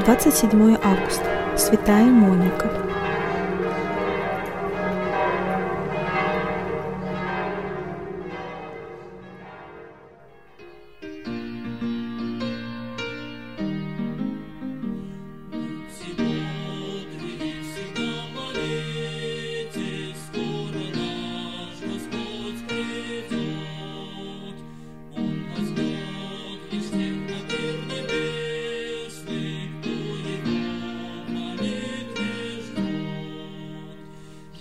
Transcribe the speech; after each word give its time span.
27 0.00 0.78
августа. 0.82 1.26
Святая 1.56 2.06
Моника. 2.06 2.70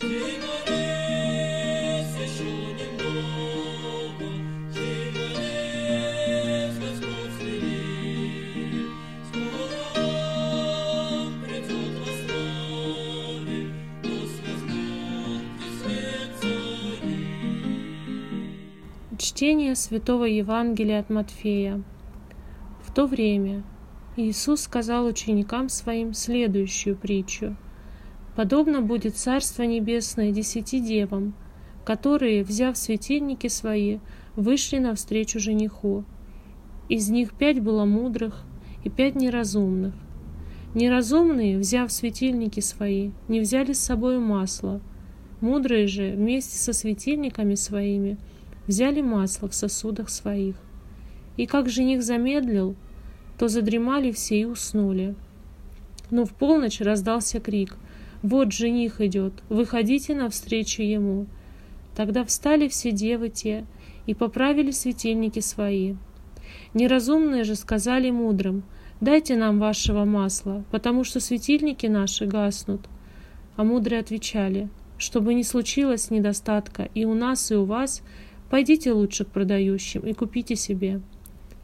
Чтение 0.02 0.10
Святого 19.76 20.26
Евангелия 20.26 21.02
от 21.02 21.12
Матфея. 21.12 21.84
В 22.82 22.92
то 22.92 23.06
время 23.06 23.62
Иисус 24.18 24.62
сказал 24.62 25.06
ученикам 25.06 25.70
своим 25.70 26.16
следующую 26.16 26.96
притчу. 26.96 27.56
«Подобно 28.36 28.82
будет 28.82 29.18
Царство 29.18 29.64
Небесное 29.64 30.32
десяти 30.32 30.80
девам, 30.80 31.34
которые, 31.86 32.44
взяв 32.44 32.78
светильники 32.78 33.48
свои, 33.48 34.00
вышли 34.36 34.78
навстречу 34.78 35.40
жениху. 35.40 36.06
Из 36.88 37.10
них 37.10 37.34
пять 37.34 37.60
было 37.60 37.86
мудрых 37.86 38.44
и 38.84 38.90
пять 38.90 39.16
неразумных. 39.16 39.94
Неразумные, 40.74 41.58
взяв 41.58 41.92
светильники 41.92 42.62
свои, 42.62 43.12
не 43.28 43.42
взяли 43.42 43.74
с 43.74 43.80
собой 43.80 44.20
масло. 44.20 44.80
Мудрые 45.42 45.88
же 45.88 46.12
вместе 46.12 46.58
со 46.58 46.72
светильниками 46.72 47.56
своими– 47.56 48.18
взяли 48.68 49.02
масло 49.02 49.50
в 49.50 49.56
сосудах 49.56 50.10
своих. 50.10 50.56
И 51.38 51.46
как 51.46 51.70
жених 51.70 52.04
замедлил, 52.04 52.76
то 53.38 53.48
задремали 53.48 54.12
все 54.12 54.42
и 54.42 54.46
уснули. 54.46 55.16
Но 56.10 56.26
в 56.26 56.32
полночь 56.34 56.82
раздался 56.82 57.40
крик 57.40 57.78
«Вот 58.22 58.52
жених 58.52 59.02
идет, 59.02 59.34
выходите 59.50 60.16
навстречу 60.16 60.82
ему!» 60.82 61.28
Тогда 61.96 62.24
встали 62.24 62.68
все 62.68 62.92
девы 62.92 63.30
те 63.30 63.66
и 64.06 64.14
поправили 64.14 64.72
светильники 64.72 65.40
свои. 65.40 65.96
Неразумные 66.74 67.44
же 67.44 67.56
сказали 67.56 68.12
мудрым 68.12 68.64
«Дайте 69.02 69.36
нам 69.36 69.60
вашего 69.60 70.06
масла, 70.06 70.64
потому 70.72 71.04
что 71.04 71.20
светильники 71.20 71.88
наши 71.88 72.26
гаснут». 72.26 72.82
А 73.56 73.64
мудрые 73.64 74.00
отвечали 74.00 74.70
«Чтобы 74.98 75.34
не 75.34 75.44
случилось 75.44 76.12
недостатка 76.12 76.90
и 76.94 77.06
у 77.06 77.14
нас, 77.14 77.52
и 77.52 77.56
у 77.56 77.66
вас, 77.66 78.04
Пойдите 78.52 78.92
лучше 78.92 79.24
к 79.24 79.30
продающим 79.30 80.02
и 80.02 80.14
купите 80.14 80.58
себе. 80.58 81.00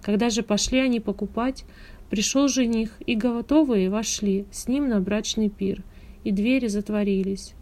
Когда 0.02 0.30
же 0.30 0.42
пошли 0.42 0.80
они 0.80 1.02
покупать, 1.02 1.66
пришел 2.10 2.48
жених, 2.48 2.92
и 3.06 3.14
готовые 3.14 3.90
вошли 3.90 4.46
с 4.52 4.70
ним 4.70 4.88
на 4.88 5.02
брачный 5.02 5.50
пир, 5.50 5.84
и 6.28 6.32
двери 6.34 6.68
затворились. 6.68 7.54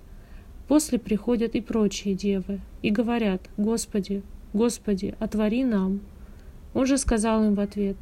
После 0.67 0.98
приходят 0.98 1.53
и 1.53 1.61
прочие 1.61 2.15
девы, 2.15 2.61
и 2.81 2.89
говорят, 2.89 3.42
«Господи, 3.58 4.23
Господи, 4.53 5.14
отвори 5.20 5.64
нам». 5.64 5.99
Он 6.73 6.87
же 6.87 6.98
сказал 6.98 7.43
им 7.43 7.54
в 7.54 7.59
ответ, 7.59 7.95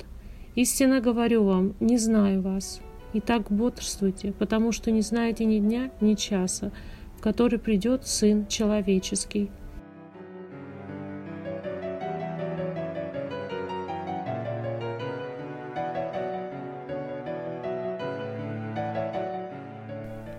«Истинно 0.55 1.01
говорю 1.01 1.43
вам, 1.43 1.73
не 1.81 1.97
знаю 1.97 2.41
вас. 2.41 2.79
И 3.11 3.19
так 3.19 3.51
бодрствуйте, 3.51 4.31
потому 4.31 4.71
что 4.71 4.89
не 4.89 5.01
знаете 5.01 5.43
ни 5.43 5.59
дня, 5.59 5.91
ни 5.99 6.13
часа, 6.13 6.71
в 7.17 7.21
который 7.21 7.59
придет 7.59 8.07
Сын 8.07 8.47
Человеческий». 8.47 9.51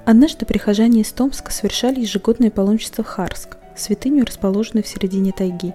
Однажды 0.04 0.44
прихожане 0.44 1.00
из 1.00 1.12
Томска 1.12 1.50
совершали 1.50 2.00
ежегодное 2.00 2.50
паломничество 2.50 3.02
в 3.02 3.06
Харск, 3.06 3.56
святыню, 3.74 4.26
расположенную 4.26 4.84
в 4.84 4.88
середине 4.88 5.32
тайги. 5.32 5.72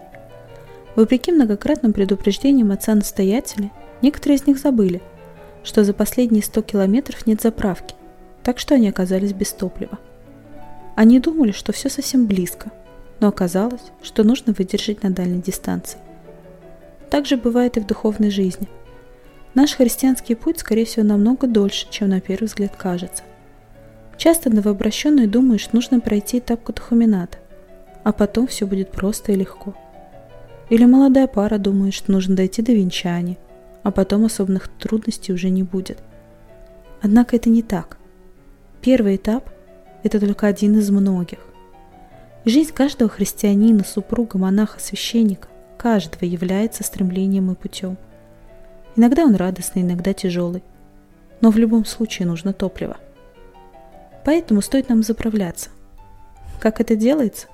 Вопреки 0.95 1.31
многократным 1.31 1.93
предупреждениям 1.93 2.71
отца-настоятеля, 2.71 3.71
некоторые 4.03 4.37
из 4.37 4.45
них 4.45 4.59
забыли, 4.59 5.01
что 5.63 5.83
за 5.83 5.93
последние 5.93 6.43
100 6.43 6.61
километров 6.61 7.25
нет 7.25 7.41
заправки, 7.41 7.95
так 8.43 8.59
что 8.59 8.75
они 8.75 8.87
оказались 8.87 9.33
без 9.33 9.51
топлива. 9.51 9.97
Они 10.95 11.19
думали, 11.19 11.51
что 11.51 11.73
все 11.73 11.89
совсем 11.89 12.27
близко, 12.27 12.71
но 13.19 13.29
оказалось, 13.29 13.91
что 14.03 14.23
нужно 14.23 14.53
выдержать 14.55 15.01
на 15.01 15.09
дальней 15.09 15.41
дистанции. 15.41 15.97
Так 17.09 17.25
же 17.25 17.35
бывает 17.35 17.77
и 17.77 17.79
в 17.79 17.87
духовной 17.87 18.29
жизни. 18.29 18.67
Наш 19.55 19.73
христианский 19.73 20.35
путь, 20.35 20.59
скорее 20.59 20.85
всего, 20.85 21.03
намного 21.03 21.47
дольше, 21.47 21.87
чем 21.89 22.09
на 22.09 22.21
первый 22.21 22.45
взгляд 22.45 22.75
кажется. 22.75 23.23
Часто 24.19 24.49
новообращенный 24.49 25.27
думаешь, 25.27 25.71
нужно 25.71 26.01
пройти 26.01 26.39
этап 26.39 26.61
катахумината, 26.61 27.37
а 28.03 28.11
потом 28.11 28.47
все 28.47 28.67
будет 28.67 28.91
просто 28.91 29.31
и 29.31 29.35
легко. 29.35 29.73
Или 30.69 30.83
молодая 30.83 31.25
пара 31.25 31.57
думает, 31.57 31.93
что 31.93 32.11
нужно 32.11 32.35
дойти 32.35 32.61
до 32.61 32.73
венчания, 32.73 33.37
а 33.81 33.91
потом 33.91 34.25
особенных 34.25 34.67
трудностей 34.67 35.31
уже 35.31 35.49
не 35.49 35.63
будет. 35.63 35.99
Однако 37.01 37.37
это 37.37 37.49
не 37.49 37.63
так. 37.63 37.97
Первый 38.81 39.15
этап– 39.15 39.49
это 40.03 40.19
только 40.19 40.47
один 40.47 40.77
из 40.77 40.89
многих. 40.89 41.39
Жизнь 42.43 42.73
каждого 42.73 43.09
христианина, 43.09 43.85
супруга, 43.85 44.37
монаха, 44.37 44.81
священника, 44.81 45.47
каждого 45.77 46.25
является 46.25 46.83
стремлением 46.83 47.51
и 47.53 47.55
путем. 47.55 47.95
Иногда 48.97 49.23
он 49.23 49.35
радостный, 49.35 49.83
иногда 49.83 50.11
тяжелый. 50.11 50.61
Но 51.39 51.51
в 51.51 51.57
любом 51.57 51.85
случае 51.85 52.27
нужно 52.27 52.51
топливо– 52.51 52.97
Поэтому 54.29 54.61
стоит 54.61 54.89
нам 54.89 55.01
заправляться. 55.01 55.71
Как 56.59 56.79
это 56.79 56.95
делается? 56.95 57.47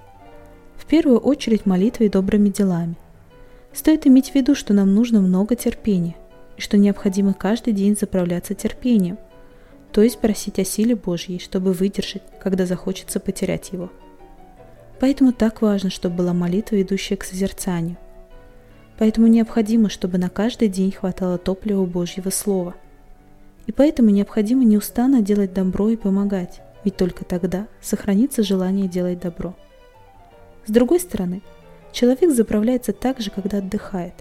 В 0.75 0.85
первую 0.85 1.19
очередь 1.19 1.65
молитвой 1.65 2.07
и 2.07 2.09
добрыми 2.09 2.49
делами. 2.49 2.97
Стоит 3.71 4.05
иметь 4.05 4.31
в 4.31 4.35
виду, 4.35 4.55
что 4.55 4.73
нам 4.73 4.93
нужно 4.93 5.21
много 5.21 5.55
терпения, 5.55 6.17
и 6.57 6.61
что 6.61 6.75
необходимо 6.75 7.33
каждый 7.33 7.71
день 7.71 7.95
заправляться 7.97 8.55
терпением, 8.55 9.17
то 9.93 10.01
есть 10.01 10.19
просить 10.19 10.59
о 10.59 10.65
силе 10.65 10.97
Божьей, 10.97 11.39
чтобы 11.39 11.71
выдержать, 11.71 12.23
когда 12.41 12.65
захочется 12.65 13.21
потерять 13.21 13.71
его. 13.71 13.89
Поэтому 14.99 15.31
так 15.31 15.61
важно, 15.61 15.89
чтобы 15.89 16.17
была 16.17 16.33
молитва, 16.33 16.75
ведущая 16.75 17.15
к 17.15 17.23
созерцанию. 17.23 17.95
Поэтому 18.99 19.27
необходимо, 19.27 19.87
чтобы 19.87 20.17
на 20.17 20.27
каждый 20.27 20.67
день 20.67 20.91
хватало 20.91 21.37
топлива 21.37 21.85
Божьего 21.85 22.31
Слова. 22.31 22.75
И 23.65 23.71
поэтому 23.71 24.09
необходимо 24.09 24.65
неустанно 24.65 25.21
делать 25.21 25.53
добро 25.53 25.87
и 25.87 25.95
помогать 25.95 26.61
ведь 26.85 26.95
только 26.95 27.25
тогда 27.25 27.67
сохранится 27.81 28.43
желание 28.43 28.87
делать 28.87 29.19
добро. 29.19 29.55
С 30.65 30.71
другой 30.71 30.99
стороны, 30.99 31.41
человек 31.91 32.31
заправляется 32.31 32.93
так 32.93 33.19
же, 33.19 33.31
когда 33.31 33.57
отдыхает. 33.57 34.13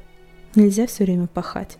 Нельзя 0.55 0.87
все 0.87 1.05
время 1.05 1.27
пахать. 1.27 1.77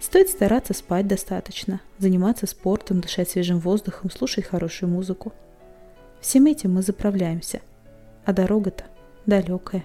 Стоит 0.00 0.28
стараться 0.28 0.74
спать 0.74 1.06
достаточно, 1.06 1.80
заниматься 1.98 2.46
спортом, 2.46 3.00
дышать 3.00 3.30
свежим 3.30 3.58
воздухом, 3.58 4.10
слушать 4.10 4.44
хорошую 4.44 4.90
музыку. 4.90 5.32
Всем 6.20 6.46
этим 6.46 6.74
мы 6.74 6.82
заправляемся. 6.82 7.60
А 8.24 8.32
дорога-то 8.32 8.84
далекая. 9.26 9.84